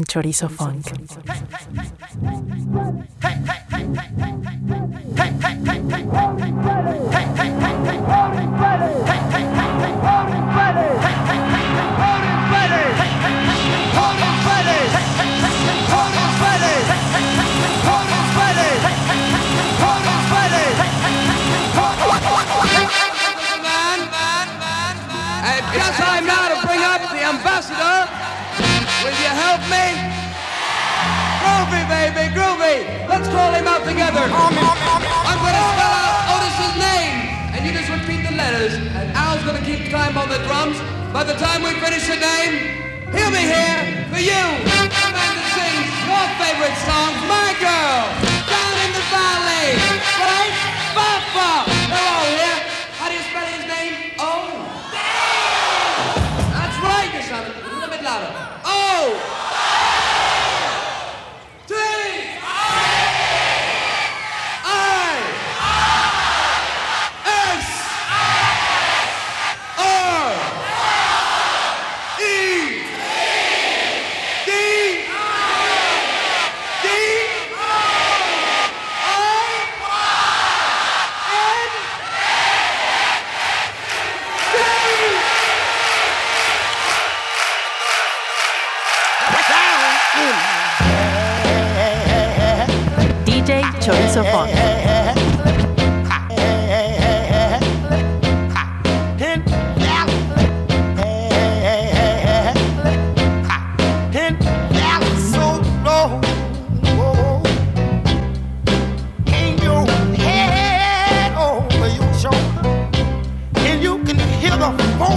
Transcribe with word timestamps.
und 0.00 0.08
Chorizo 0.08 0.48
Funk. 0.48 0.86
Groovy, 31.60 31.84
baby, 31.92 32.32
groovy. 32.32 32.76
Let's 33.04 33.28
call 33.28 33.52
him 33.52 33.68
out 33.68 33.84
together. 33.84 34.24
I'm 34.24 35.40
to 35.52 35.64
spell 35.76 35.92
out 35.92 36.16
Otis's 36.32 36.74
name, 36.80 37.28
and 37.52 37.60
you 37.66 37.76
just 37.76 37.92
repeat 37.92 38.24
the 38.24 38.32
letters. 38.32 38.72
And 38.96 39.12
Al's 39.12 39.44
to 39.44 39.60
keep 39.68 39.92
time 39.92 40.16
on 40.16 40.30
the 40.30 40.40
drums. 40.48 40.80
By 41.12 41.22
the 41.22 41.36
time 41.36 41.60
we 41.60 41.76
finish 41.76 42.08
the 42.08 42.16
name, 42.16 43.12
he'll 43.12 43.28
be 43.28 43.44
here 43.44 44.08
for 44.08 44.24
you. 44.24 44.40
The 44.72 44.88
man 44.88 45.36
that 45.36 45.52
sings 45.52 45.92
your 46.08 46.26
favorite 46.40 46.76
songs, 46.88 47.20
My 47.28 47.52
Girl, 47.60 48.08
Down 48.48 48.74
in 48.80 48.90
the 48.96 49.04
Valley, 49.12 49.76
right? 50.16 50.56
Papa. 50.96 51.68
They're 51.92 52.08
all 52.08 52.39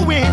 Wind 0.02 0.33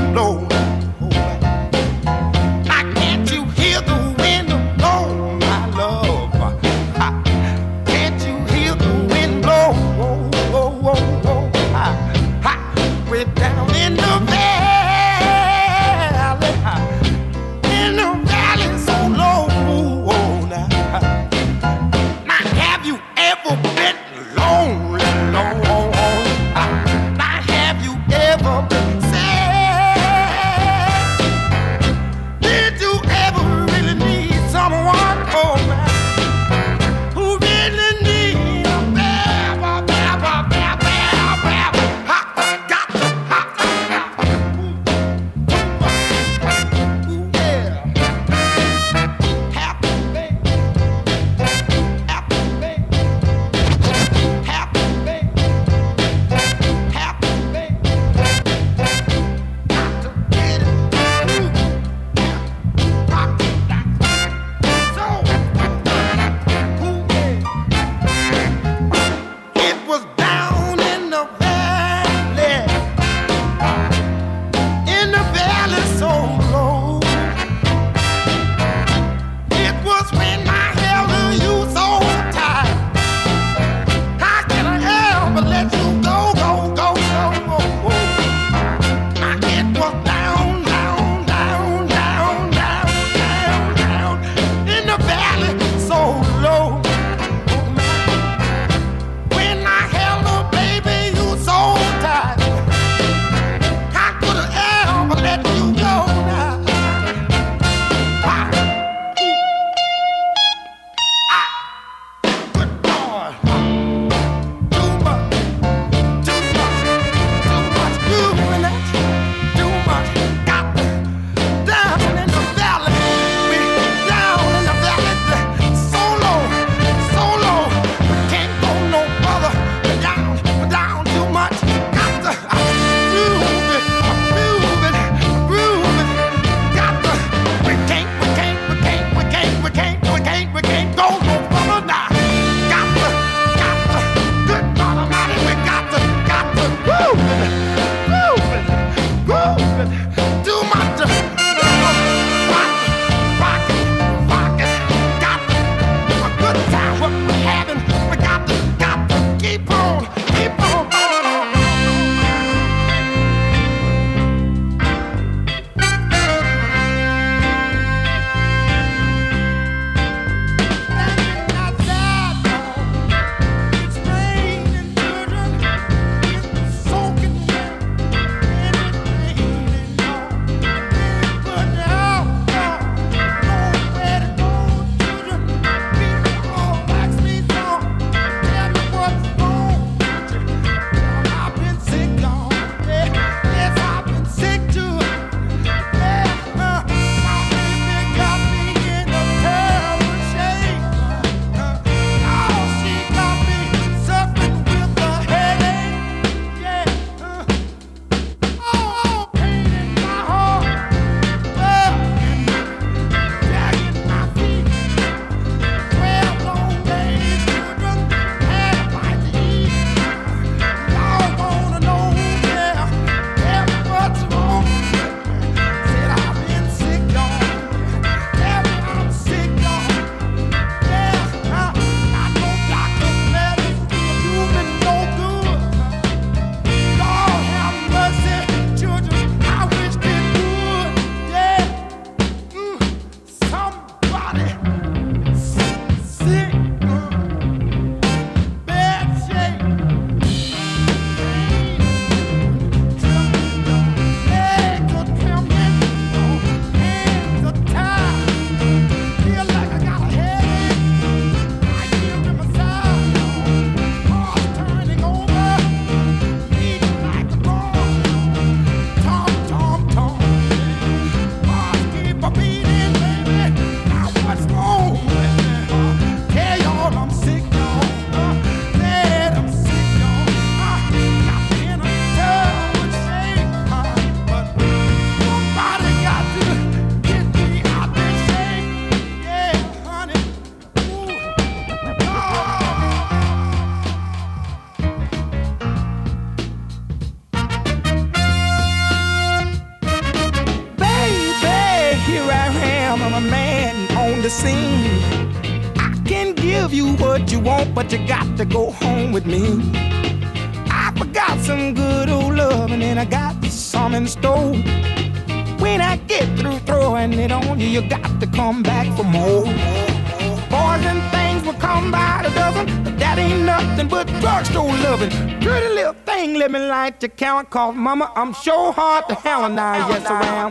cause 327.50 327.74
mama, 327.74 328.12
I'm 328.14 328.32
sure 328.32 328.72
hard 328.72 329.08
to 329.08 329.14
and 329.28 329.58
I, 329.58 329.88
yes 329.88 330.06
I 330.06 330.24
am. 330.40 330.50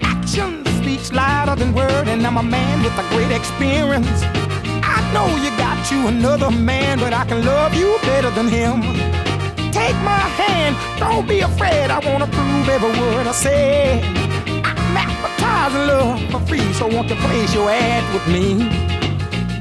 Action 0.00 0.64
speaks 0.80 1.12
louder 1.12 1.56
than 1.56 1.74
word, 1.74 2.06
and 2.06 2.24
I'm 2.24 2.36
a 2.36 2.42
man 2.42 2.82
with 2.84 2.96
a 2.96 3.02
great 3.10 3.32
experience. 3.32 4.22
I 4.96 4.98
know 5.12 5.26
you 5.42 5.50
got 5.58 5.90
you 5.90 6.06
another 6.06 6.50
man, 6.50 6.98
but 6.98 7.12
I 7.12 7.24
can 7.24 7.44
love 7.44 7.74
you 7.74 7.98
better 8.02 8.30
than 8.30 8.46
him. 8.46 8.82
Take 9.72 9.96
my 10.02 10.24
hand, 10.40 10.76
don't 10.98 11.26
be 11.26 11.40
afraid. 11.40 11.90
I 11.90 11.98
wanna 11.98 12.28
prove 12.28 12.68
every 12.68 12.90
word 13.00 13.26
I 13.26 13.32
say. 13.32 14.00
I'm 14.62 14.96
advertising 14.96 15.86
love 15.88 16.30
for 16.30 16.40
free, 16.46 16.72
so 16.74 16.86
won't 16.86 17.10
you 17.10 17.16
place 17.16 17.52
your 17.52 17.68
ad 17.68 18.14
with 18.14 18.26
me? 18.28 18.89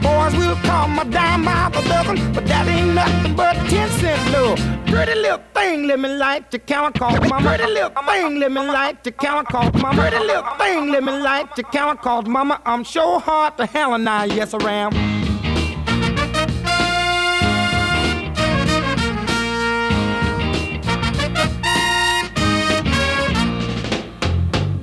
Boys 0.01 0.35
will 0.35 0.55
come 0.57 0.99
a 0.99 1.05
dime 1.05 1.43
by 1.45 1.69
the 1.73 1.81
dozen, 1.87 2.33
but 2.33 2.45
that 2.47 2.67
ain't 2.67 2.93
nothing 2.93 3.35
but 3.35 3.55
ten 3.69 3.89
cent 3.99 4.31
love. 4.31 4.57
Pretty 4.85 5.15
little 5.15 5.41
thing, 5.53 5.87
let 5.87 5.99
me 5.99 6.09
light 6.09 6.51
your 6.53 6.59
count, 6.61 6.97
cause 6.97 7.19
mama. 7.29 7.47
Pretty 7.49 7.71
little 7.71 7.91
thing, 8.07 8.39
let 8.39 8.51
me 8.51 8.61
light 8.61 9.05
your 9.05 9.13
count, 9.13 9.47
cause 9.49 9.73
mama. 9.73 10.01
Pretty 10.01 10.19
little 10.19 10.55
thing, 10.57 10.91
let 10.91 11.03
me 11.03 11.11
light 11.11 11.49
your 11.57 11.69
count, 11.71 12.01
cause 12.01 12.25
mama. 12.25 12.61
I'm 12.65 12.83
sure 12.83 13.19
hard 13.19 13.57
to 13.57 13.65
hell 13.65 13.93
and 13.93 14.07
I, 14.07 14.25
yes 14.25 14.53
I 14.53 14.71
am. 14.71 15.19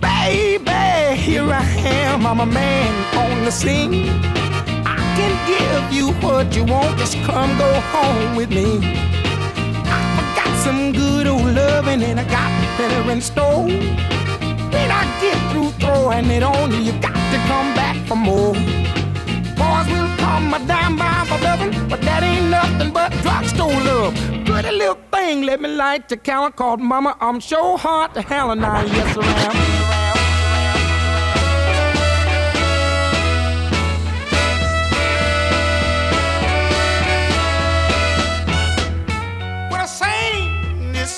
baby, 0.01 1.21
here 1.21 1.51
I 1.51 1.65
am. 1.87 2.27
I'm 2.27 2.41
a 2.41 2.47
man 2.47 2.93
on 3.17 3.45
the 3.45 3.51
scene. 3.51 4.36
I 5.17 5.19
can 5.19 5.37
give 5.49 5.97
you 5.97 6.13
what 6.21 6.55
you 6.55 6.65
want. 6.65 6.99
Just 6.99 7.17
come 7.25 7.57
go 7.57 7.81
home 7.81 8.37
with 8.37 8.51
me. 8.51 8.81
I 9.87 10.35
got 10.37 10.55
some 10.59 10.93
good 10.93 11.27
old 11.27 11.55
loving 11.55 12.03
and 12.03 12.21
I 12.21 12.25
got 12.25 12.51
better 12.77 13.11
in 13.11 13.23
store. 13.23 13.65
When 13.65 14.91
I 15.01 15.05
get 15.23 15.39
through 15.51 15.71
throwing 15.81 16.27
it 16.27 16.43
on 16.43 16.71
you, 16.71 16.81
you 16.81 16.93
got 17.01 17.15
to 17.33 17.39
come 17.49 17.75
back 17.75 17.97
for 18.07 18.17
more. 18.17 18.53
Boys 19.57 19.89
will 19.89 20.13
come 20.19 20.53
a 20.53 20.59
dime 20.67 20.99
by 20.99 21.25
for 21.27 21.43
loving, 21.43 21.89
but 21.89 22.03
that 22.03 22.23
ain't 22.23 22.51
nothing 22.51 22.93
but 22.93 23.11
drugstore 23.23 23.73
love. 23.73 24.15
Pretty 24.45 24.71
little 24.71 24.99
thing, 25.11 25.45
let 25.45 25.63
me 25.63 25.71
light 25.71 26.11
your 26.11 26.19
counter 26.19 26.55
called 26.55 26.81
Mama. 26.81 27.17
I'm 27.23 27.41
sure 27.41 27.79
hard 27.79 28.13
to 28.13 28.21
hell 28.21 28.51
and 28.51 28.67
I, 28.67 28.85
yes, 28.85 29.17
I 29.19 29.93
am. 29.93 29.96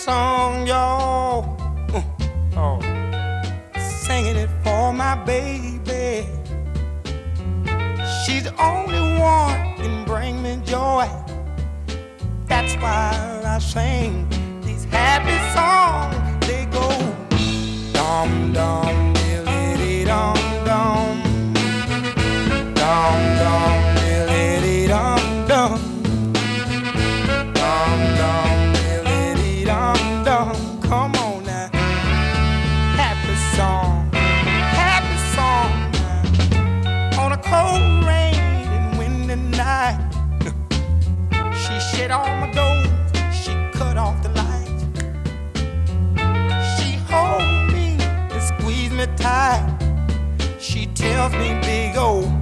Song, 0.09 0.67
y'all. 0.67 1.45
Uh, 1.93 2.03
oh. 2.57 2.79
Singing 3.79 4.37
it 4.37 4.49
for 4.65 4.91
my 4.91 5.15
baby. 5.27 6.27
She's 8.21 8.45
the 8.49 8.55
only 8.59 9.05
one 9.21 9.59
can 9.77 10.07
bring 10.07 10.43
me 10.43 10.63
joy. 10.65 11.07
That's 12.47 12.75
why 12.83 13.11
I 13.55 13.59
sing 13.59 14.27
these 14.63 14.85
happy 14.85 15.39
songs. 15.55 16.17
They 16.47 16.65
go 16.79 16.89
dum 17.93 18.55
dum, 18.55 19.13
dilly 19.13 20.07
dum 20.07 20.39
dum, 20.69 21.23
dum 22.81 23.19
dum. 23.41 23.78
Tells 51.29 51.43
me, 51.43 51.61
big 51.61 51.97
O, 51.97 52.38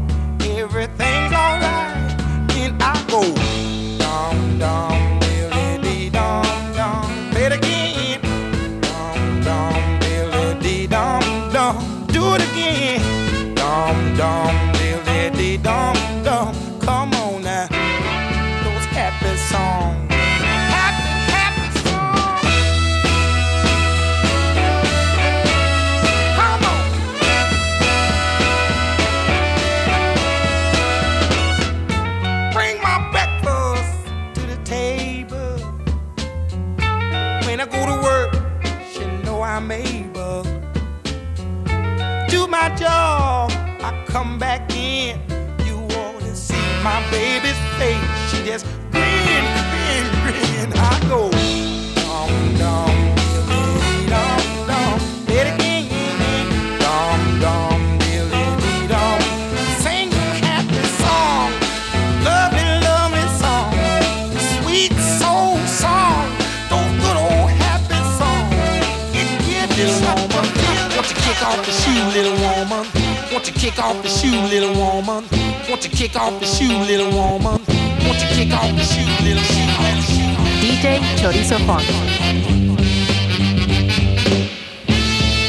little 74.48 74.74
woman? 74.74 75.24
Won't 75.68 75.84
you 75.84 75.90
kick 75.90 76.16
off 76.16 76.38
the 76.40 76.46
shoe, 76.46 76.78
little 76.86 77.10
woman? 77.10 77.60
Won't 78.04 78.20
you 78.22 78.28
kick 78.36 78.52
off 78.52 78.70
the 78.76 78.82
shoe, 78.82 79.06
little 79.24 79.42
shoe, 79.42 79.66
little 79.82 80.02
shoe? 80.02 80.36
DJ 80.62 81.00
Chorizo 81.18 81.58
Funk. 81.66 81.84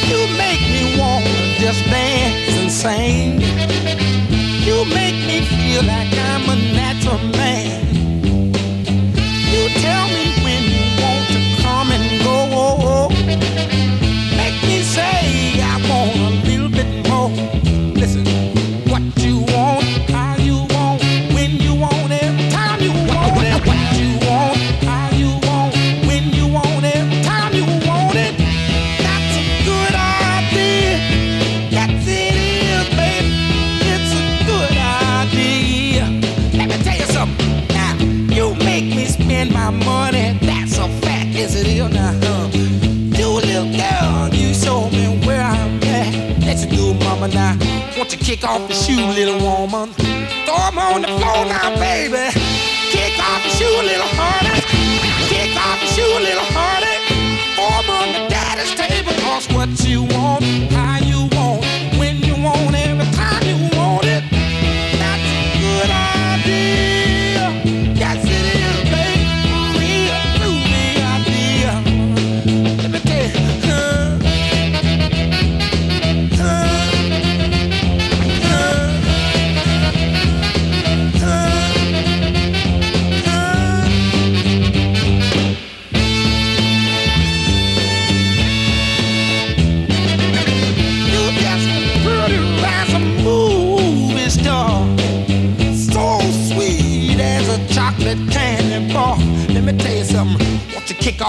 You 0.09 0.19
make 0.37 0.61
me 0.73 0.99
wanna 0.99 1.59
just 1.59 1.83
dance 1.85 2.57
and 2.57 2.71
sing. 2.71 3.41
You 4.65 4.85
make 4.85 5.17
me 5.27 5.41
feel 5.41 5.83
like 5.83 6.11
I'm 6.29 6.49
a 6.49 6.55
natural 6.73 7.19
man. 7.37 7.86
Kick 48.27 48.43
off 48.43 48.67
the 48.67 48.73
shoe, 48.73 49.05
little 49.15 49.39
woman. 49.39 49.93
Throw 49.93 50.67
'em 50.67 50.77
on 50.77 51.01
the 51.01 51.07
floor 51.07 51.45
now, 51.45 51.73
baby. 51.79 52.27
Kick 52.91 53.17
off 53.23 53.41
the 53.41 53.49
shoe, 53.55 53.81
little 53.81 54.11
honey. 54.19 54.59
Kick 55.29 55.55
off 55.55 55.79
the 55.79 55.87
shoe, 55.95 56.19
little 56.27 56.43
honey. 56.51 56.97
Throw 57.55 57.79
'em 57.79 57.89
on 57.89 58.07
the 58.11 58.27
daddy's 58.27 58.75
table. 58.75 59.13
Cause 59.23 59.47
what 59.55 59.69
you 59.87 60.03
want, 60.03 60.43
I 60.73 60.96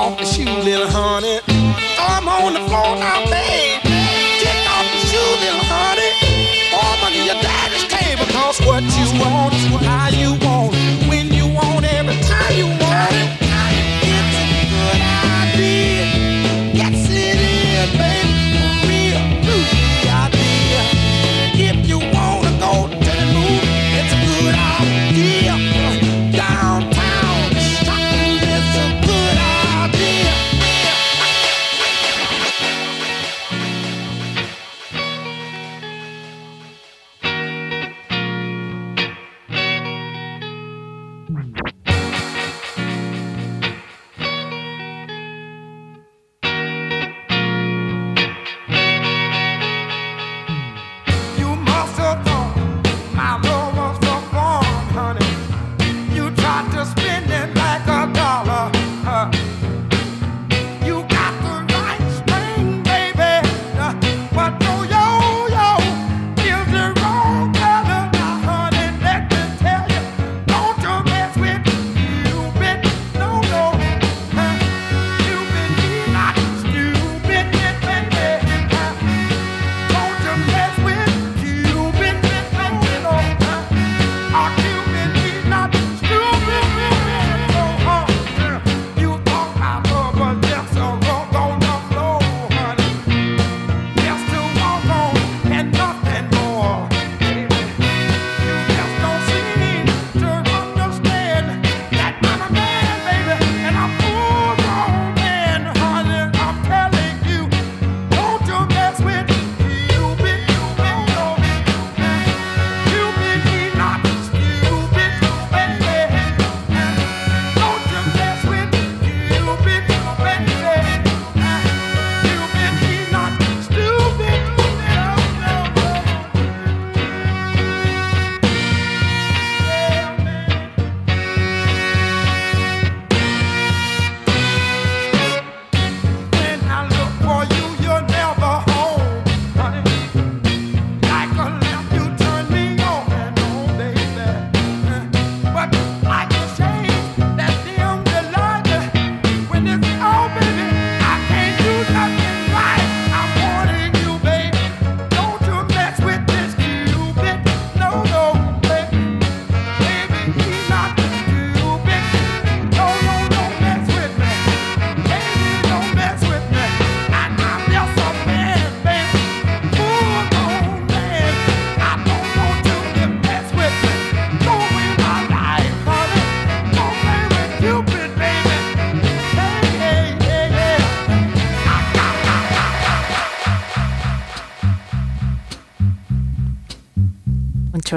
off 0.08 0.18
your 0.18 0.46
shoe, 0.46 0.62
little 0.62 0.88
honey. 0.88 1.40
I'm 1.98 2.28
on 2.28 2.54
the 2.54 2.60
floor 2.60 2.96
now, 2.96 3.24
babe. 3.30 3.67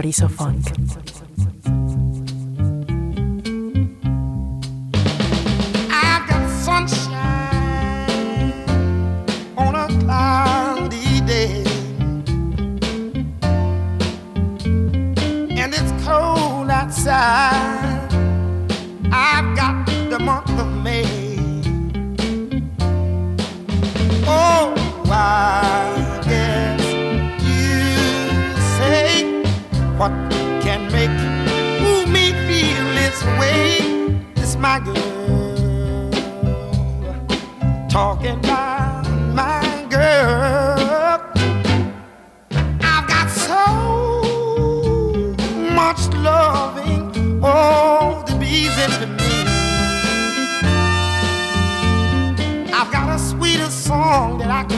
Chorizo 0.01 0.27
Funk. 0.27 0.90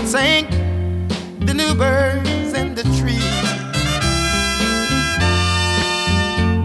sang 0.06 0.46
the 1.40 1.54
new 1.54 1.74
birds 1.76 2.54
in 2.54 2.76
the 2.76 2.84
tree. 2.98 3.20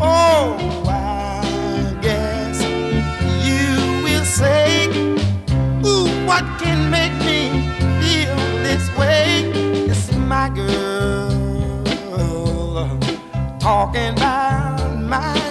Oh, 0.00 0.56
I 0.86 1.96
guess 2.00 2.62
you 3.48 4.02
will 4.04 4.24
say, 4.24 4.88
Ooh, 5.84 6.08
what 6.26 6.44
can 6.60 6.90
make 6.90 7.14
me 7.30 7.68
feel 8.00 8.36
this 8.62 8.84
way? 8.96 9.50
It's 9.90 10.12
my 10.12 10.48
girl 10.50 11.38
talking 13.58 14.12
about 14.12 14.96
my. 14.96 15.47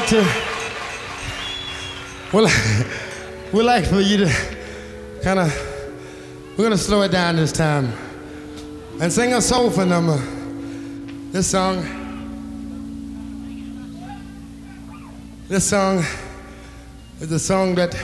Like 0.00 0.08
to 0.08 0.26
we 2.32 2.40
like, 2.40 2.86
we 3.52 3.62
like 3.62 3.84
for 3.84 4.00
you 4.00 4.18
to 4.18 4.32
kind 5.22 5.38
of 5.38 5.52
we're 6.56 6.64
gonna 6.64 6.78
slow 6.78 7.02
it 7.02 7.10
down 7.10 7.36
this 7.36 7.52
time 7.52 7.92
and 9.00 9.12
sing 9.12 9.32
a 9.34 9.42
soulful 9.42 9.84
number. 9.84 10.16
This 11.32 11.46
song, 11.50 11.82
this 15.48 15.68
song 15.68 16.04
is 17.20 17.30
a 17.32 17.38
song 17.38 17.74
that 17.74 17.94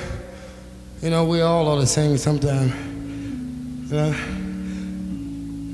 you 1.02 1.10
know 1.10 1.24
we 1.24 1.40
all 1.40 1.66
ought 1.68 1.80
to 1.80 1.86
sing 1.86 2.18
sometime. 2.18 2.72
You 3.88 3.96
know, 3.96 4.10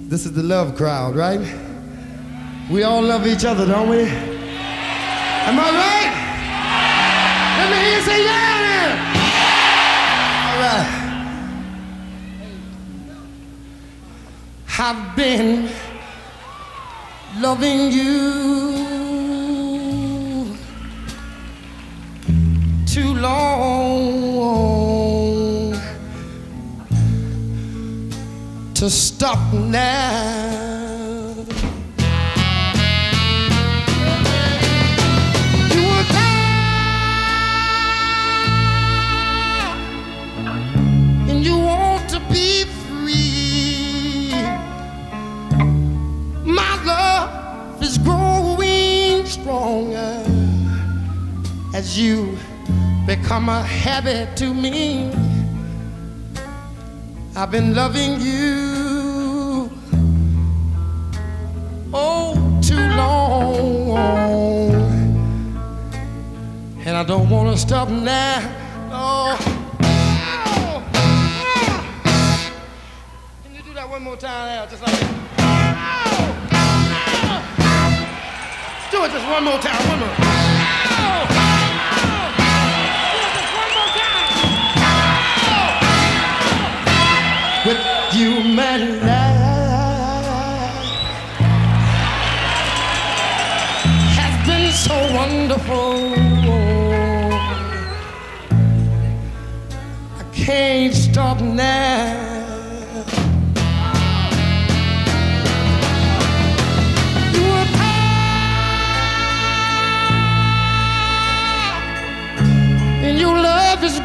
this 0.08 0.26
is 0.26 0.32
the 0.32 0.42
love 0.42 0.76
crowd, 0.76 1.16
right? 1.16 1.40
We 2.70 2.84
all 2.84 3.02
love 3.02 3.26
each 3.26 3.44
other, 3.44 3.66
don't 3.66 3.88
we? 3.88 4.02
Am 5.44 5.58
I 5.58 5.70
right? 5.70 6.01
Yeah. 8.06 8.96
All 10.48 10.58
right. 10.62 10.88
I've 14.78 15.16
been 15.16 15.68
loving 17.38 17.92
you 17.92 18.22
too 22.86 23.14
long 23.14 24.42
to 28.74 28.90
stop 28.90 29.52
now. 29.52 30.71
Stronger 49.72 50.22
as 51.74 51.98
you 51.98 52.36
become 53.06 53.48
a 53.48 53.62
habit 53.62 54.36
to 54.36 54.52
me. 54.52 55.10
I've 57.34 57.50
been 57.50 57.74
loving 57.74 58.20
you 58.20 59.70
oh 61.94 62.60
too 62.62 62.76
long. 62.76 63.92
And 66.84 66.94
I 66.94 67.04
don't 67.04 67.30
want 67.30 67.56
to 67.56 67.58
stop 67.58 67.88
now. 67.88 68.40
No. 68.90 68.98
Oh. 69.00 70.82
Can 73.42 73.54
you 73.54 73.62
do 73.62 73.72
that 73.72 73.88
one 73.88 74.02
more 74.02 74.16
time 74.18 74.48
now? 74.48 74.66
Just 74.66 74.82
like 74.82 75.00
that. 75.00 75.31
Do 78.92 79.02
it 79.04 79.10
just 79.10 79.26
one 79.26 79.44
more 79.44 79.58
time. 79.58 79.88
One 79.88 80.00
more. 80.00 80.08
With 87.64 87.80
you, 88.14 88.54
man, 88.54 89.00
life 89.00 89.32
has 94.18 94.34
been 94.46 94.70
so 94.72 94.96
wonderful. 95.14 96.12
I 100.18 100.22
can't 100.34 100.92
stop 100.92 101.40
now. 101.40 102.31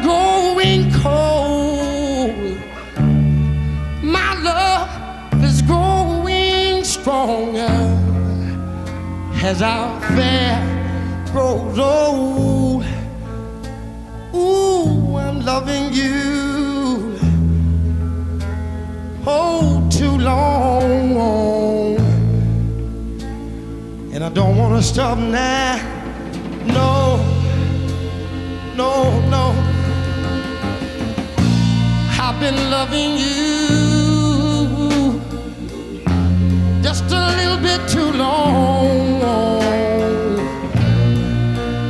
Growing 0.08 0.90
cold. 1.02 2.56
My 4.02 4.30
love 4.50 5.44
is 5.44 5.60
growing 5.60 6.82
stronger 6.82 7.76
as 9.48 9.60
our 9.60 9.98
affair 9.98 10.54
grows 11.32 11.78
old. 11.78 12.84
Ooh, 14.34 15.16
I'm 15.24 15.44
loving 15.44 15.92
you. 15.92 17.18
Oh, 19.26 19.86
too 19.90 20.16
long. 20.16 21.98
And 24.14 24.24
I 24.24 24.30
don't 24.30 24.56
want 24.56 24.74
to 24.74 24.82
stop 24.82 25.18
now. 25.18 25.76
No, 26.64 26.96
no, 28.74 29.20
no. 29.28 29.67
I've 32.40 32.54
been 32.54 32.70
loving 32.70 33.16
you 33.18 34.30
just 36.80 37.10
a 37.10 37.36
little 37.36 37.58
bit 37.58 37.80
too 37.88 38.12
long. 38.12 39.20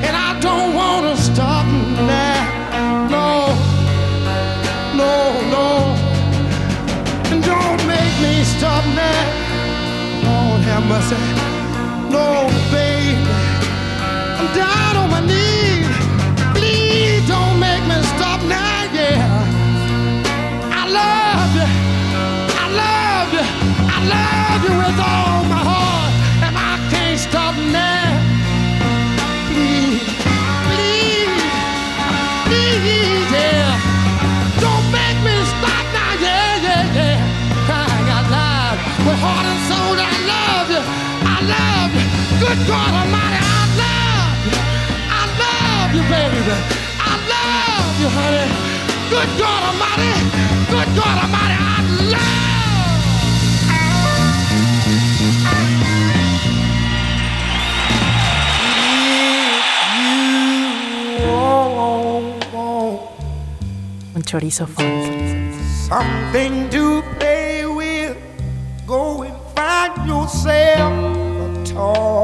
And 0.07 0.17
I 0.17 0.41
don't 0.41 0.75
want 0.75 1.05
to 1.05 1.23
stop 1.23 1.67
now. 1.67 3.09
No, 3.11 3.53
no, 4.97 5.15
no. 5.53 5.69
And 7.31 7.45
don't 7.45 7.87
make 7.87 8.15
me 8.23 8.43
stop 8.43 8.87
now. 8.97 9.29
I 10.91 11.01
said, 11.11 11.37
No, 12.11 12.49
baby, 12.73 13.21
I'm 14.39 14.57
down 14.57 14.88
Good 42.49 42.67
God 42.67 42.93
Almighty, 42.95 43.41
I 43.45 43.61
love 43.77 44.41
you. 44.49 44.57
I 45.21 45.23
love 45.45 45.91
you, 45.93 46.01
baby. 46.09 46.41
I 46.97 47.13
love 47.29 48.01
you, 48.01 48.09
honey. 48.09 48.49
Good 49.13 49.31
God 49.39 49.61
Almighty. 49.69 50.13
Good 50.73 50.89
God 50.97 51.17
Almighty, 51.25 51.57
I 51.61 51.77
love 52.13 52.39
Un 64.15 64.23
chorizo 64.25 64.67
funk. 64.67 65.53
Something 65.87 66.71
to 66.71 67.03
play 67.19 67.67
with. 67.67 68.17
Go 68.87 69.23
and 69.23 69.37
find 69.55 70.09
yourself 70.09 70.93
a 71.45 71.65
toy. 71.65 72.18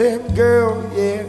Expensive, 0.00 0.34
girl, 0.34 0.90
yeah. 0.96 1.24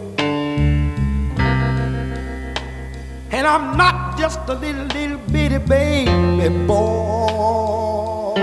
And 3.31 3.47
I'm 3.47 3.77
not 3.77 4.17
just 4.17 4.39
a 4.47 4.53
little, 4.53 4.85
little 4.85 5.17
bitty 5.31 5.57
baby 5.57 6.49
boy. 6.65 8.35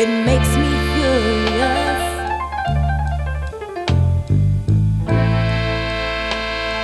It 0.00 0.06
makes 0.06 0.50
me 0.56 0.70
furious. 0.94 2.02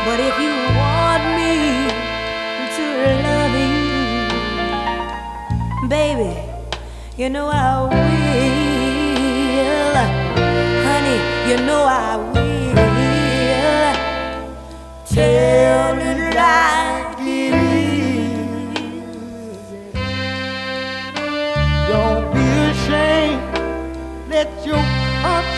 But 0.04 0.18
if 0.18 0.36
you 0.44 0.54
want 0.80 1.22
me 1.38 1.54
to 2.76 2.86
love 3.26 3.54
you, 3.62 3.86
baby, 5.88 6.32
you 7.16 7.28
know 7.30 7.46
I 7.46 7.54
will. 7.86 7.94
Honey, 10.88 11.18
you 11.48 11.56
know 11.68 11.82
I 11.86 12.03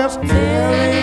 I'm 0.00 0.08
just 0.08 0.99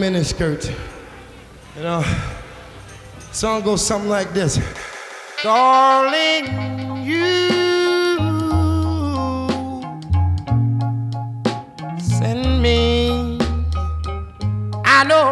skirts. 0.00 0.70
You 1.76 1.82
know, 1.82 2.02
song 3.32 3.60
goes 3.62 3.84
something 3.84 4.08
like 4.08 4.32
this. 4.32 4.58
Darling, 5.42 6.46
you 7.04 7.50
send 11.98 12.62
me. 12.62 13.38
I 14.86 15.04
know 15.04 15.29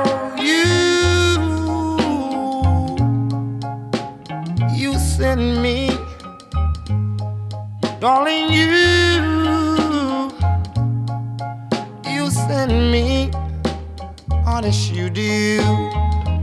Honest, 14.58 14.92
you 14.92 15.08
do. 15.08 15.60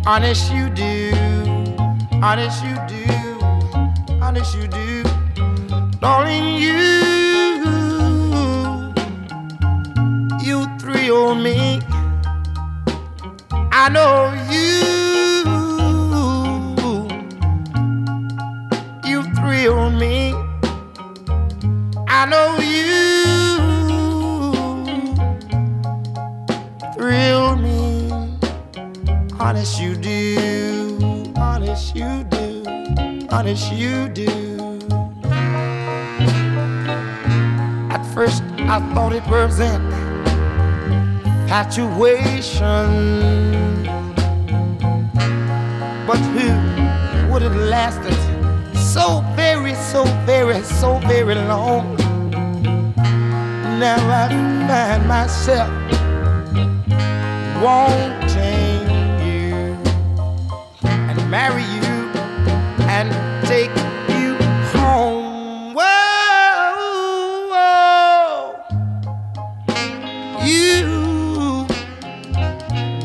Honest, 0.08 0.50
you 0.54 0.70
do. 0.70 1.12
Honest, 2.24 2.64
you 2.64 2.76
do. 2.88 3.04
Honest, 4.22 4.56
you 4.56 4.68
do. 4.70 5.04
Darling, 6.00 6.56
you. 6.56 6.80
You 10.48 10.66
thrill 10.80 11.36
me. 11.36 11.82
I 13.52 13.90
know 13.90 14.32
you. 14.50 14.80
You 19.04 19.24
thrill 19.36 19.90
me. 19.90 20.34
I 22.08 22.26
know 22.28 22.55
Honest, 29.66 29.82
you 29.82 29.96
do. 29.96 31.34
Honest, 31.38 31.96
you 31.96 32.24
do. 32.26 32.64
honest 33.32 33.74
you 33.74 34.08
do. 34.10 34.30
At 37.90 38.04
first 38.14 38.44
I 38.70 38.80
thought 38.94 39.14
it 39.14 39.26
was 39.26 39.60
an 39.60 39.82
infatuation, 41.26 42.92
but 46.06 46.20
who 46.36 47.34
would 47.34 47.42
have 47.42 47.56
lasted 47.56 48.14
so 48.78 49.24
very, 49.36 49.74
so 49.74 50.04
very, 50.28 50.62
so 50.62 51.00
very 51.08 51.34
long? 51.34 51.96
Now 53.80 53.98
I 53.98 54.30
find 54.68 55.08
myself 55.08 55.72
wanting 57.64 58.15
marry 61.36 61.64
you 61.64 61.96
and 62.96 63.10
take 63.46 63.76
you 64.16 64.30
home. 64.72 65.74
Whoa, 65.78 65.84
whoa. 67.52 68.56
you, 70.52 71.68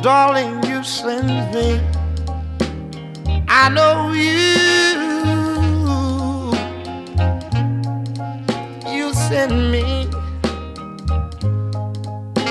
darling, 0.00 0.62
you 0.70 0.84
send 0.84 1.28
me. 1.52 1.68
I 3.48 3.68
know 3.76 4.12
you, 4.12 4.46
you 8.96 9.06
send 9.12 9.54
me, 9.72 9.86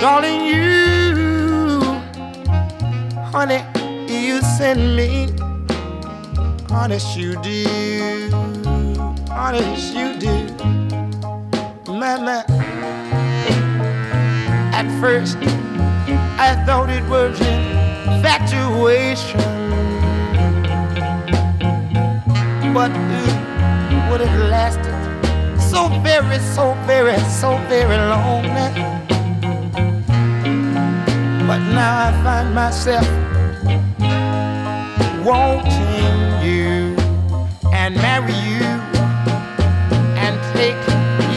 darling, 0.02 0.42
you, 0.46 1.82
honey, 3.32 3.62
you 4.26 4.42
send 4.42 4.98
me. 4.98 5.38
Honest 6.72 7.18
you 7.18 7.34
do, 7.42 8.30
honest 9.32 9.92
you 9.96 10.16
do, 10.20 10.34
mama. 11.88 12.46
At 14.72 14.88
first, 15.02 15.38
I 16.38 16.54
thought 16.68 16.92
it 16.92 17.04
was 17.10 17.42
infatuation, 17.42 19.40
but 22.72 22.92
uh, 22.92 23.90
it 23.90 24.12
would 24.12 24.22
have 24.22 24.50
lasted 24.52 24.94
so 25.60 25.90
very, 26.04 26.38
so 26.40 26.76
very, 26.86 27.18
so 27.30 27.58
very 27.68 27.98
long. 27.98 28.44
But 31.48 31.60
now 31.74 32.10
I 32.10 32.12
find 32.24 32.54
myself 32.54 33.08
wanting 35.26 36.09
and 37.89 37.97
marry 37.97 38.34
you 38.54 38.67
and 40.23 40.36
take 40.54 40.78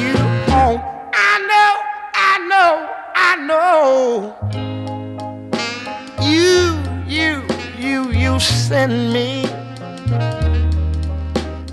you 0.00 0.12
home. 0.52 0.82
I 1.14 1.32
know, 1.50 1.72
I 2.14 2.32
know, 2.52 2.72
I 3.14 3.30
know. 3.48 4.36
You, 6.20 6.76
you, 7.08 7.42
you, 7.78 8.10
you 8.10 8.38
send 8.38 9.14
me. 9.14 9.46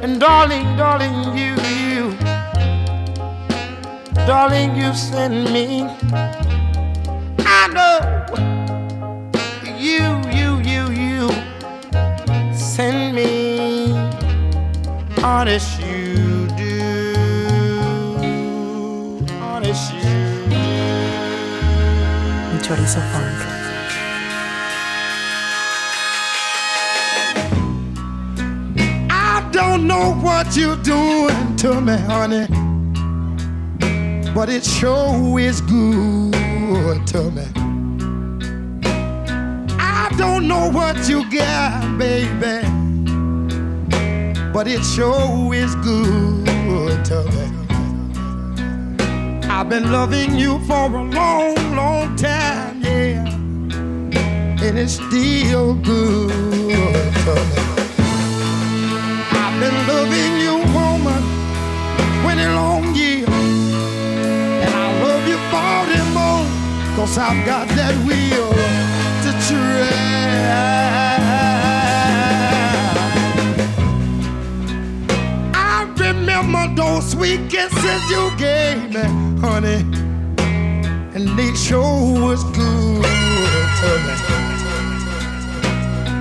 And 0.02 0.18
darling, 0.18 0.78
darling, 0.78 1.38
you, 1.38 1.56
you, 1.76 2.18
darling, 4.26 4.78
you 4.78 4.94
send 4.94 5.52
me. 5.52 5.84
I 7.40 7.68
know. 7.74 7.89
Honest 15.24 15.80
you 15.82 16.48
do 16.56 16.80
honest 19.42 19.94
you 19.94 20.00
El 22.52 22.60
chorizo 22.62 23.02
funk. 23.12 23.40
I 29.10 29.50
don't 29.52 29.88
know 29.88 30.14
what 30.22 30.56
you're 30.56 30.78
doing 30.78 31.56
to 31.58 31.82
me, 31.82 31.98
honey, 31.98 32.48
but 34.34 34.50
it 34.50 34.64
sure 34.64 35.40
is 35.40 35.60
good 35.62 37.06
to 37.08 37.32
me. 37.32 37.46
I 39.80 40.10
don't 40.18 40.48
know 40.48 40.70
what 40.72 41.10
you 41.10 41.30
got, 41.30 41.98
baby, 41.98 42.79
but 44.60 44.68
it 44.68 44.84
sure 44.84 45.54
is 45.54 45.74
good 45.76 47.06
to 47.06 47.24
me. 47.32 47.46
I've 49.48 49.70
been 49.70 49.90
loving 49.90 50.36
you 50.36 50.60
for 50.68 50.84
a 50.84 51.02
long, 51.02 51.56
long 51.78 52.14
time, 52.18 52.82
yeah, 52.82 53.24
and 54.66 54.78
it's 54.78 54.96
still 54.96 55.76
good 55.76 56.34
to 57.24 57.36
me. 57.50 57.62
I've 59.32 59.56
been 59.64 59.78
loving 59.88 60.34
you, 60.46 60.56
woman, 60.76 61.24
20 62.24 62.46
long 62.48 62.94
years. 62.94 63.30
And 63.30 64.74
I 64.76 64.88
love 65.06 65.26
you 65.26 65.40
40 65.56 66.04
more, 66.18 66.46
cause 66.98 67.18
I've 67.18 67.46
got 67.46 67.70
that 67.78 67.96
will 68.06 68.52
to 69.24 69.32
tread. 69.48 70.89
Remember 76.50 76.82
those 76.82 77.12
sweet 77.12 77.50
kisses 77.50 78.10
you 78.10 78.32
gave 78.38 78.90
me, 78.94 79.04
honey. 79.40 79.86
And 81.14 81.28
they 81.38 81.54
sure 81.54 82.20
was 82.20 82.44
good 82.44 83.04
to 83.80 83.90
me. 84.06 84.16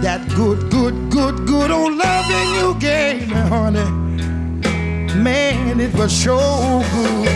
That 0.03 0.23
good, 0.37 0.71
good, 0.71 1.11
good, 1.11 1.47
good 1.47 1.71
old 1.71 1.95
loving 1.97 2.55
you 2.55 2.75
gave 2.79 3.29
me, 3.29 3.35
honey. 3.35 3.91
Man, 5.19 5.81
it 5.81 5.95
was 5.95 6.13
so 6.13 6.37
good. 6.93 7.29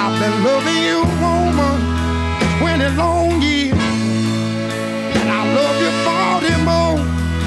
I've 0.00 0.14
been 0.20 0.44
loving 0.44 0.82
you, 0.88 1.00
woman, 1.20 1.78
20 2.58 2.96
long 2.96 3.42
years. 3.42 3.74
And 5.18 5.28
I 5.28 5.42
love 5.58 5.76
you 5.84 5.92
40 6.44 6.64
more, 6.64 6.98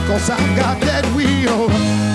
cause 0.08 0.30
I've 0.30 0.58
got 0.58 0.80
that 0.82 1.06
wheel 1.16 2.11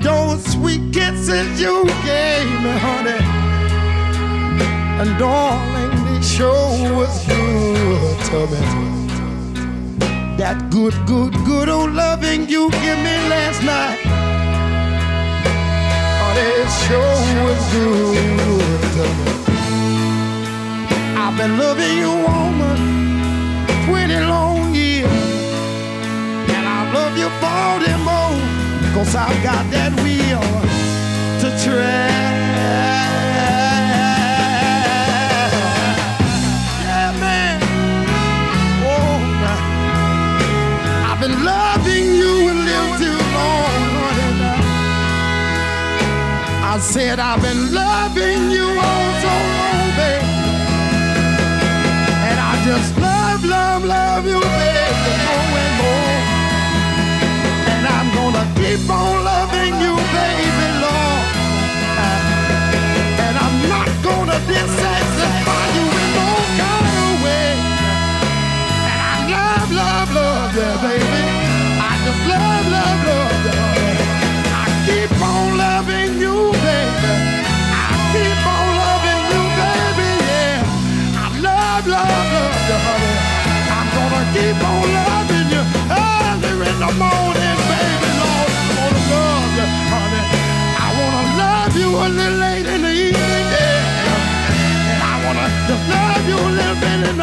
those 0.00 0.52
sweet 0.52 0.92
kisses 0.92 1.60
you 1.60 1.84
gave 2.04 2.50
me, 2.62 2.70
honey. 2.78 3.22
And 5.00 5.18
darling, 5.18 6.04
they 6.04 6.22
sure 6.22 6.94
was 6.94 7.26
good 7.26 8.18
to 8.26 8.46
me. 8.50 8.85
Good, 10.76 11.06
good, 11.06 11.32
good 11.46 11.68
old 11.70 11.94
loving 11.94 12.46
you 12.50 12.70
give 12.70 12.98
me 12.98 13.16
last 13.32 13.62
night. 13.62 13.98
Honey, 16.20 16.50
it 16.62 16.70
sure 16.84 17.24
was 17.46 17.62
good. 17.72 19.16
I've 21.16 21.34
been 21.38 21.56
loving 21.56 21.96
you, 21.96 22.12
woman, 22.28 22.78
20 23.86 24.20
long 24.26 24.74
years. 24.74 25.10
And 26.54 26.66
I 26.68 26.92
love 26.92 27.16
you 27.16 27.30
40 27.40 27.96
more, 28.04 28.36
cause 28.92 29.16
I've 29.16 29.42
got 29.42 29.64
that 29.70 29.98
wheel 30.02 30.42
to 31.40 31.48
tread. 31.64 32.45
I 46.76 46.78
said, 46.78 47.18
I've 47.18 47.40
been 47.40 47.72
loving 47.72 48.50
you 48.50 48.68
all 48.68 49.08
so 49.24 49.32
long, 49.56 49.88
baby. 49.96 50.28
And 52.28 52.36
I 52.36 52.52
just 52.68 52.92
love, 53.00 53.42
love, 53.48 53.82
love 53.82 54.26
you, 54.28 54.36
baby, 54.36 55.14
more 55.24 55.56
and 55.64 55.74
more. 55.80 56.20
And 57.72 57.82
I'm 57.96 58.08
gonna 58.12 58.44
keep 58.60 58.84
on 58.92 59.24
loving 59.24 59.72
you, 59.80 59.94
baby, 60.20 60.68
Lord. 60.84 61.24
And 63.24 63.34
I'm 63.40 63.56
not 63.72 63.88
gonna 64.04 64.38
dissatisfy 64.44 65.64
you 65.80 65.86
in 65.96 66.08
no 66.12 66.28
kind 66.60 66.86
of 66.92 67.24
way. 67.24 67.52
And 68.84 69.00
I 69.00 69.16
love, 69.32 69.68
love, 69.80 70.08
love, 70.12 70.52
you, 70.52 70.72
baby. 70.84 71.24
I 71.88 71.92
just 72.04 72.22
love, 72.28 72.66
love, 72.68 73.00
love. 73.08 73.25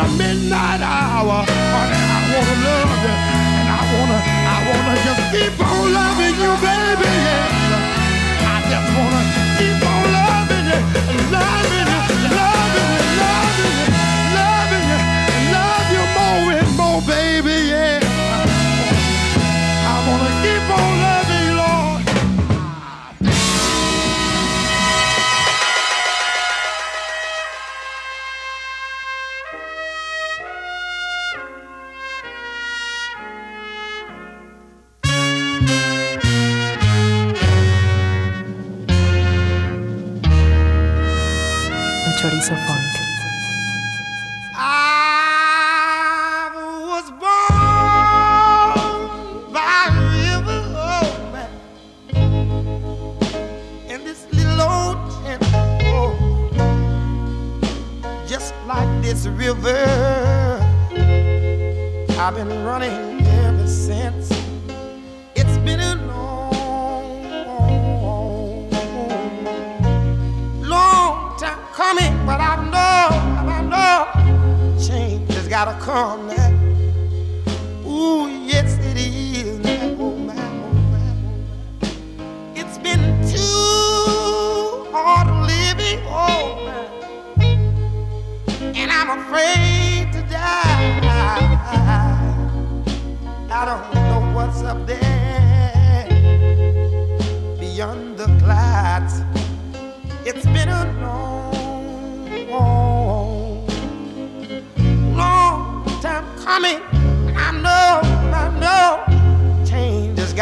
The 0.04 0.10
midnight 0.18 0.82
hour, 0.82 1.46
honey. 1.48 2.02
I 2.16 2.20
wanna 2.34 2.56
love 2.68 2.94
you, 3.04 3.16
and 3.60 3.68
I 3.78 3.82
wanna, 3.94 4.20
I 4.54 4.58
wanna 4.68 4.96
just 5.06 5.24
keep 5.32 5.56
on 5.60 5.94
loving 5.98 6.36
you, 6.44 6.52
baby, 6.66 7.12
yeah. 7.28 8.52
I 8.52 8.58
just 8.72 8.90
wanna 8.98 9.22
keep 9.58 9.80
on 9.92 10.04
loving 10.18 10.66
you, 10.72 10.80
loving 11.32 11.88
you, 11.94 12.23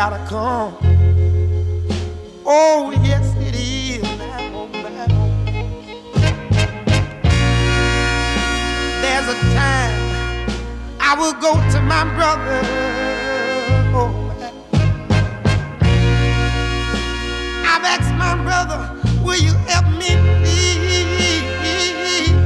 gotta 0.09 0.25
come. 0.25 0.73
Oh, 2.43 2.89
yes, 3.03 3.35
it 3.37 3.53
is. 3.53 4.01
oh, 4.03 4.67
now. 4.73 5.05
There's 9.03 9.27
a 9.29 9.37
time 9.53 9.93
I 10.99 11.13
will 11.19 11.33
go 11.33 11.53
to 11.73 11.81
my 11.83 12.03
brother. 12.15 12.61
Oh, 13.93 14.09
I've 17.71 17.85
asked 17.93 18.15
my 18.15 18.33
brother, 18.43 18.79
will 19.23 19.37
you 19.37 19.53
help 19.69 19.85
me? 20.01 20.17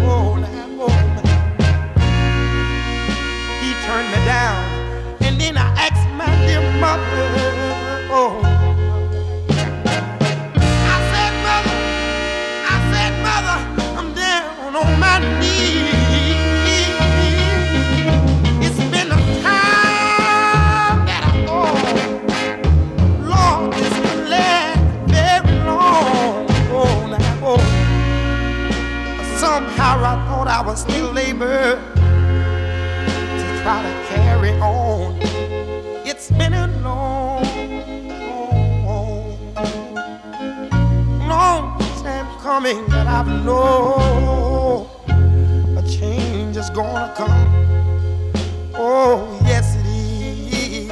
Oh, 0.04 0.36
now, 0.36 0.84
oh. 0.84 0.96
He 3.62 3.70
turned 3.88 4.10
me 4.12 4.20
down, 4.26 4.60
and 5.22 5.40
then 5.40 5.56
I 5.58 5.68
asked 5.88 6.10
my 6.18 6.30
dear 6.46 6.62
mother. 6.82 7.45
Thought 30.46 30.64
I 30.64 30.68
was 30.68 30.82
still 30.82 31.18
able 31.18 31.48
to 31.48 31.80
try 33.64 33.82
to 33.82 33.94
carry 34.08 34.52
on. 34.60 35.18
It's 36.06 36.30
been 36.30 36.54
a 36.54 36.68
long, 36.84 37.44
long, 38.86 39.38
long 41.28 41.80
time 42.04 42.28
coming, 42.42 42.86
but 42.88 43.08
I 43.08 43.24
know 43.44 44.88
a 45.78 45.82
change 45.88 46.58
is 46.58 46.70
gonna 46.70 47.12
come. 47.16 47.48
Oh, 48.76 49.40
yes, 49.46 49.76
it 49.78 49.86
is. 49.88 50.88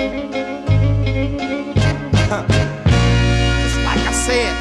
Just 3.61 3.77
like 3.85 4.01
I 4.01 4.13
said, 4.13 4.53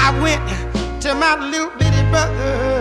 I 0.00 0.10
went 0.22 0.42
to 1.02 1.14
my 1.14 1.36
little 1.36 1.70
bitty 1.78 2.02
brother. 2.10 2.75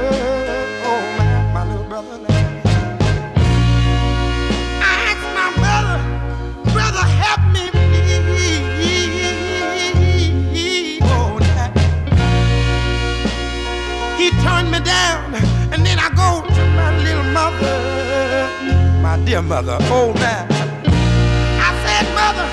Dear 19.35 19.41
mother. 19.41 19.77
Oh, 19.81 20.13
now. 20.15 20.47
I 20.47 21.71
said, 21.83 22.05
mother, 22.15 22.47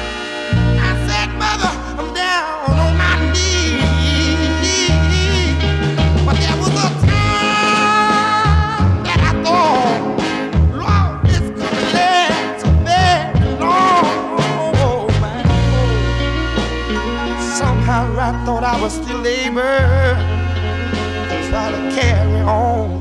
I 0.83 0.93
said, 1.07 1.29
mother, 1.39 1.73
I'm 1.99 2.09
down 2.13 2.71
on 2.85 2.93
my 2.99 3.15
knees. 3.33 4.59
But 6.27 6.37
there 6.43 6.59
was 6.59 6.75
a 6.75 6.89
time 7.07 8.99
that 9.07 9.21
I 9.31 9.33
thought, 9.45 10.03
Lord, 10.83 11.15
this 11.25 11.47
could 11.59 11.79
last 11.95 12.61
so 12.63 12.69
very 12.83 13.51
long. 13.61 15.07
Man. 15.21 15.47
Somehow 17.61 18.05
I 18.19 18.31
thought 18.45 18.65
I 18.65 18.67
was 18.83 18.93
still 18.93 19.25
able 19.25 19.63
to 21.31 21.37
try 21.49 21.67
to 21.71 21.81
carry 21.95 22.41
on. 22.41 22.92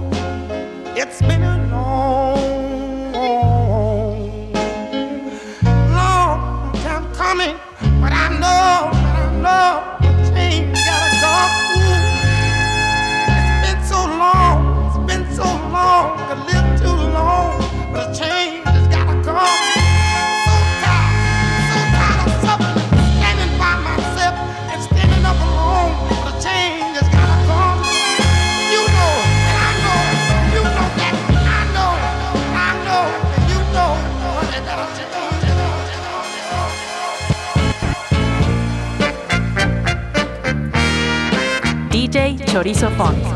Chorizo 42.51 42.89
Font. 42.97 43.30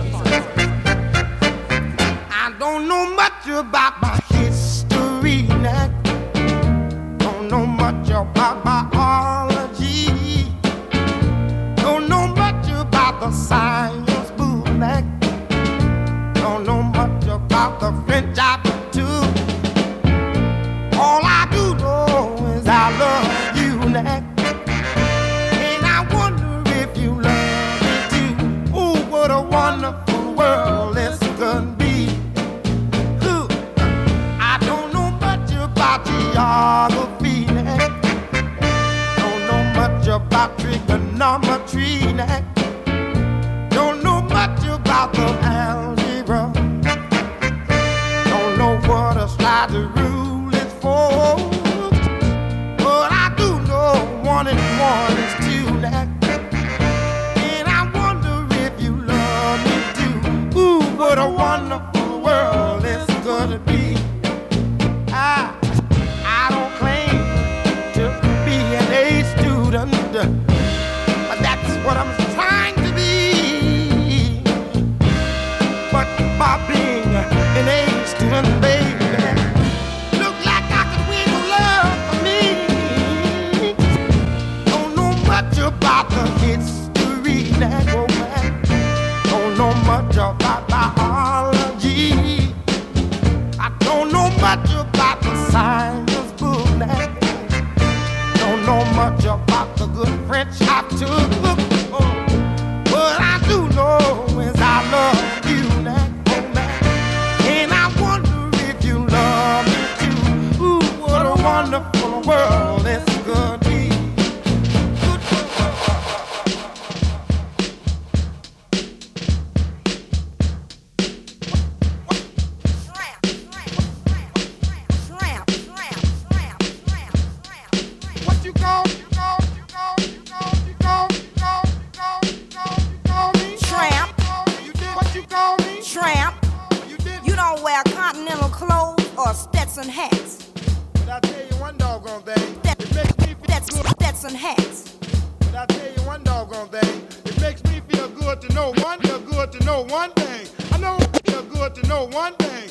one 146.05 146.23
doggone 146.23 146.69
thing. 146.69 147.07
It 147.25 147.41
makes 147.41 147.63
me 147.63 147.81
feel 147.89 148.07
good 148.09 148.39
to 148.41 148.53
know 148.53 148.73
one, 148.77 148.99
feel 149.01 149.19
good 149.19 149.51
to 149.53 149.63
know 149.65 149.81
one 149.83 150.11
thing. 150.11 150.47
I 150.71 150.77
know 150.77 150.97
feel 151.25 151.43
good 151.43 151.73
to 151.75 151.87
know 151.87 152.05
one 152.05 152.35
thing. 152.35 152.69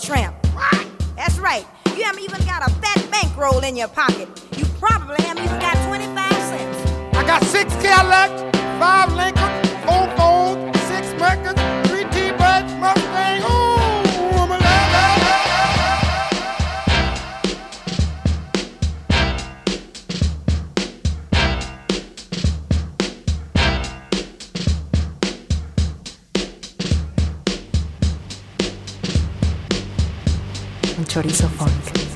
tramp. 0.00 0.29
Chorizo 31.10 31.48
Funk. 31.48 32.09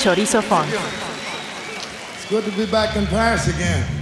Chorizo 0.00 0.42
Funk. 0.42 0.72
It's 2.14 2.26
good 2.30 2.42
to 2.44 2.50
be 2.52 2.64
back 2.64 2.96
in 2.96 3.06
Paris 3.06 3.48
again. 3.48 3.99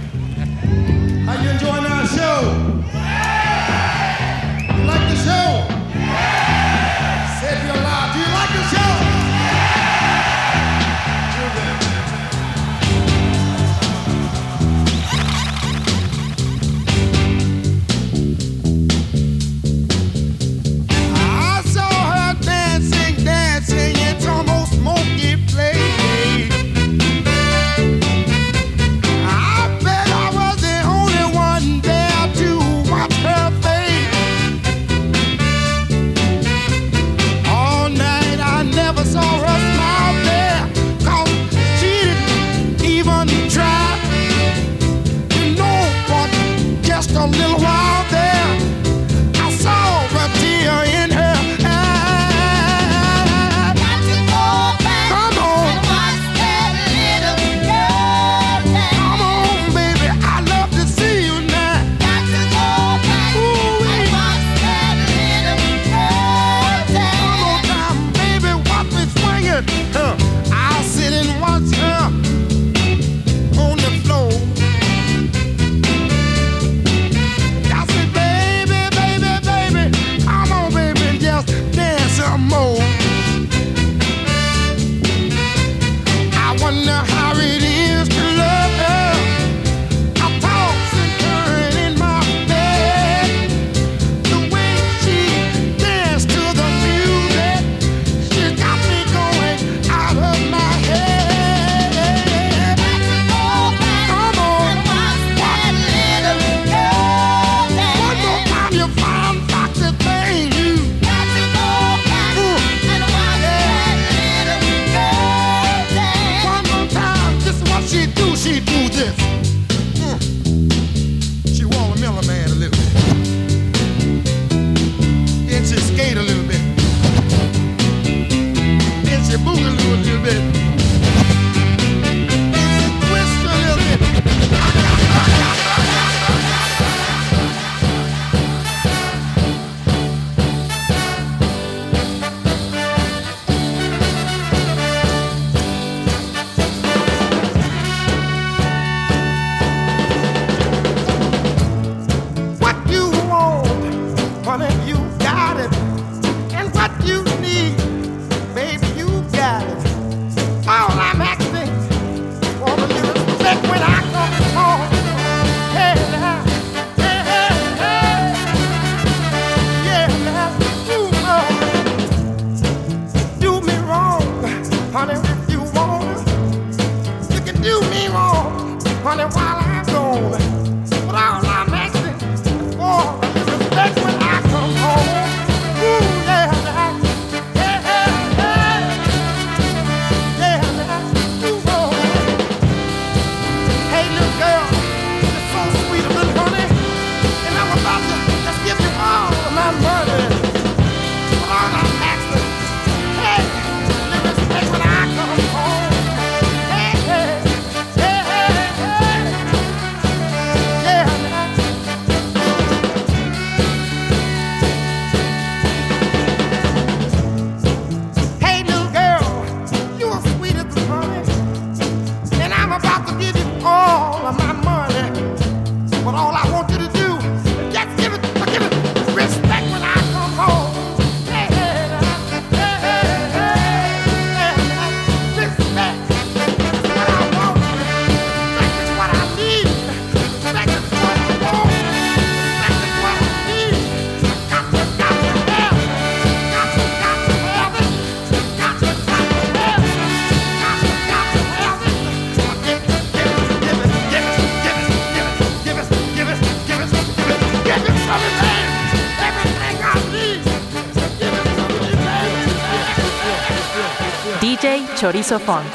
Chorizo 264.99 265.39
Funk. 265.39 265.65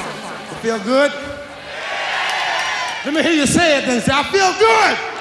Feel 0.61 0.79
good? 0.81 1.11
Let 3.07 3.14
me 3.14 3.22
hear 3.22 3.33
you 3.33 3.47
say 3.47 3.79
it 3.79 3.87
then. 3.87 4.03
Say, 4.03 4.12
I 4.12 4.22
feel 4.25 4.53
good. 4.59 5.14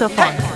so 0.00 0.08
fun. 0.08 0.49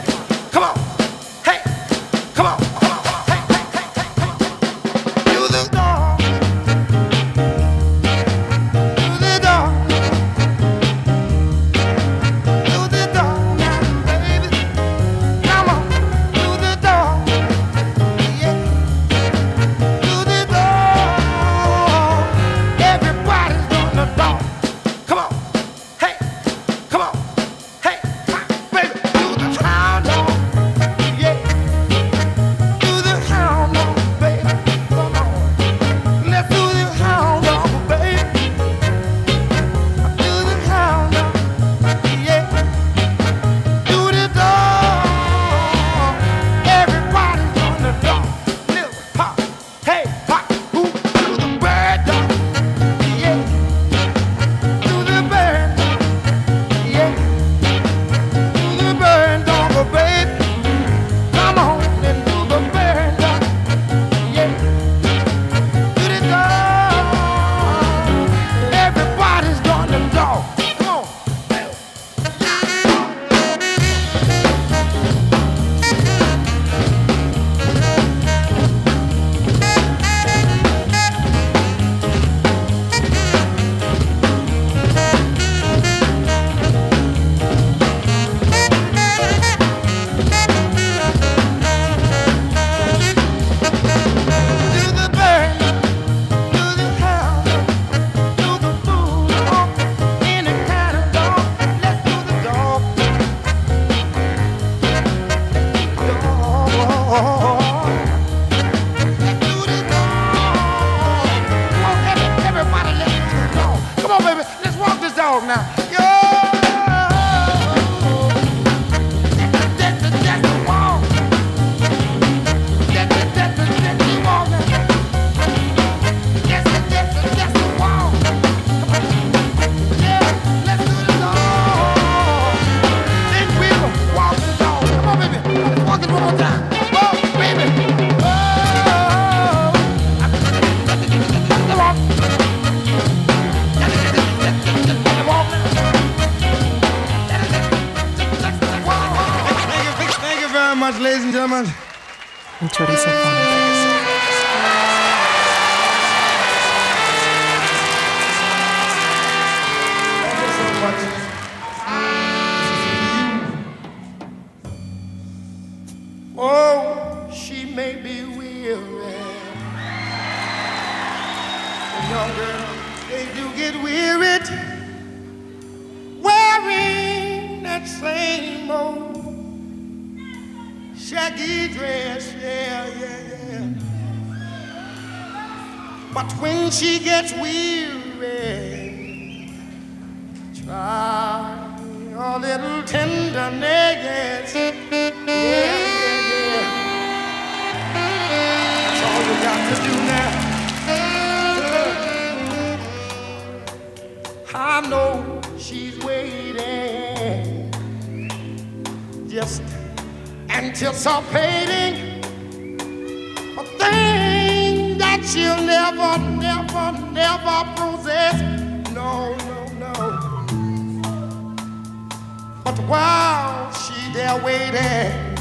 While 222.86 223.72
she 223.72 224.12
there 224.12 224.36
waiting, 224.44 225.36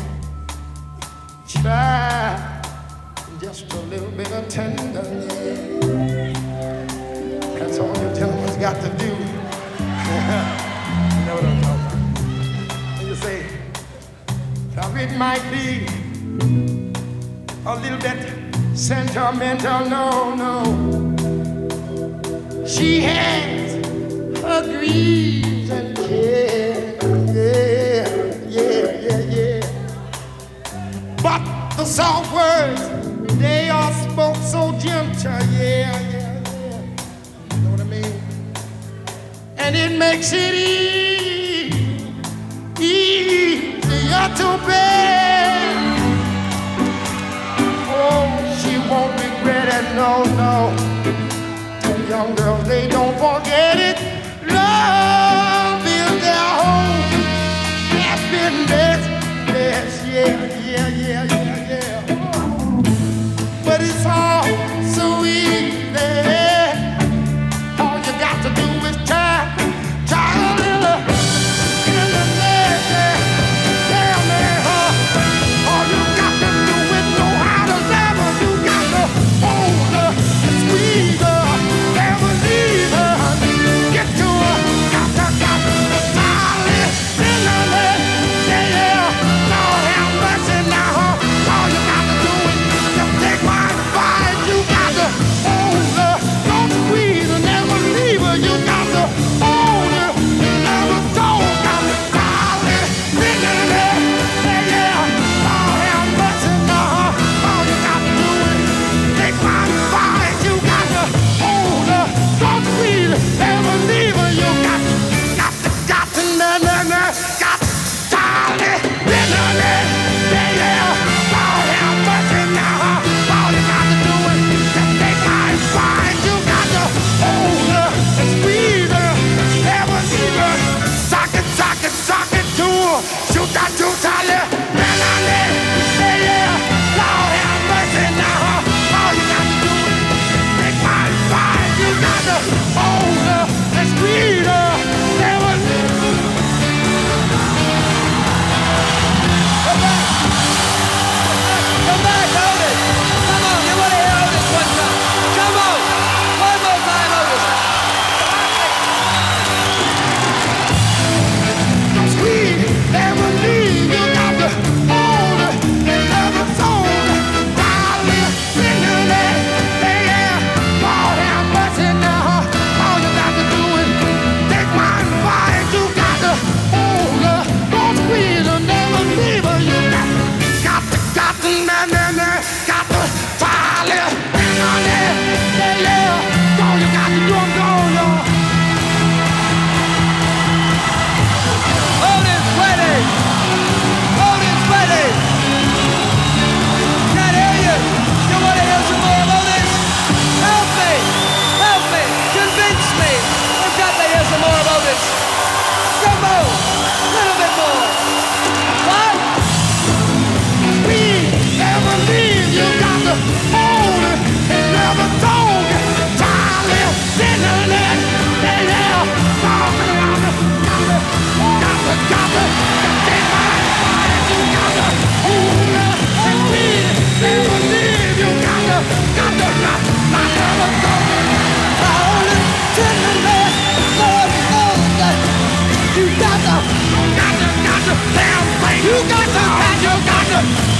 try 1.47 2.52
just 3.53 3.71
a 3.73 3.79
little 3.81 4.09
bit 4.09 4.31
of 4.31 4.49
tenderness. 4.49 5.27
That's 7.59 7.77
all 7.77 7.87
you 7.89 8.15
gentlemen's 8.15 8.57
got 8.57 8.81
to 8.81 8.89
do. 8.97 9.05
you 9.05 9.13
know 11.25 11.35
what 11.35 11.45
I'm 11.45 11.61
talking 11.61 11.99
about. 12.65 13.05
You 13.05 13.13
say, 13.13 13.45
now 14.75 14.95
it 14.95 15.15
might 15.17 15.43
be 15.51 15.85
a 17.67 17.75
little 17.75 17.99
bit 17.99 18.33
sentimental, 18.75 19.85
no, 19.87 20.33
no. 20.33 20.63
She 22.65 23.01
has 23.01 23.85
her 24.41 24.63
griefs 24.65 25.69
and 25.69 25.95
cares, 25.95 27.03
yeah, 27.35 28.07
yeah, 28.49 28.89
yeah, 28.99 29.21
yeah. 29.35 29.61
But 31.21 31.43
the 31.77 31.85
soft 31.85 32.33
words, 32.33 32.92
gentle, 35.23 35.47
yeah, 35.53 36.01
yeah, 36.11 36.41
yeah. 36.43 37.55
You 37.55 37.61
know 37.61 37.71
what 37.71 37.79
I 37.79 37.83
mean? 37.85 38.13
And 39.57 39.75
it 39.75 39.97
makes 39.97 40.33
it 40.33 40.53
easy, 40.53 42.13
easier 42.79 44.27
to 44.39 44.47
bear. 44.67 45.63
Oh, 47.87 48.27
she 48.59 48.77
won't 48.89 49.13
regret 49.23 49.67
it, 49.77 49.95
no, 49.95 50.23
no. 50.41 50.55
And 51.89 52.09
young 52.09 52.35
girls, 52.35 52.67
they 52.67 52.87
don't 52.89 53.15
forget 53.15 53.77
it. 53.79 53.97
Love 54.51 55.32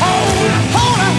hold, 0.04 0.52
hold 0.76 1.00
her. 1.04 1.14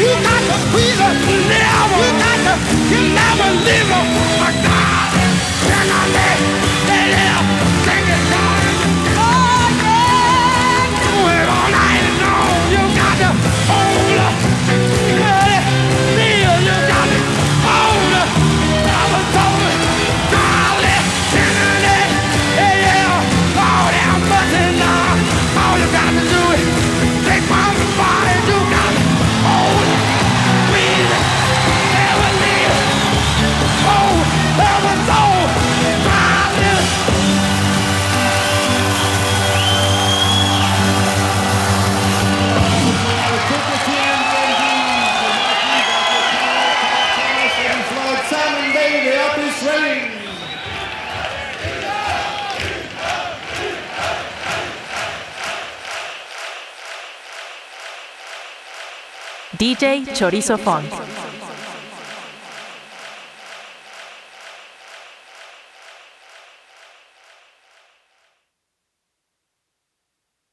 You 0.00 0.12
got 0.24 0.42
to 0.48 0.56
squeeze 0.64 1.00
her. 1.00 1.12
Never, 1.50 1.98
you 2.04 2.12
got 2.22 2.38
to, 2.46 2.54
you 2.92 3.00
never 3.14 3.48
leave 3.66 3.90
her. 3.92 4.04
My 4.40 4.52
God, 4.64 5.12
can 5.68 5.88
I 5.90 6.77
DJ 59.68 60.14
Chorizo 60.14 60.56
Funk. 60.56 61.07